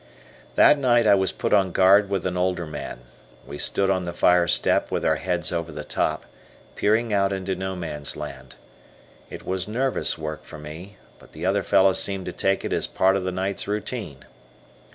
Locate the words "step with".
4.47-5.05